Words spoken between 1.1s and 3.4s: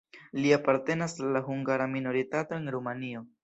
al la hungara minoritato en Rumanio.